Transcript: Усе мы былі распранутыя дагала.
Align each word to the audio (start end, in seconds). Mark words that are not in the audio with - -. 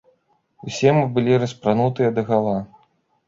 Усе 0.69 0.93
мы 0.99 1.03
былі 1.17 1.37
распранутыя 1.43 2.09
дагала. 2.17 2.57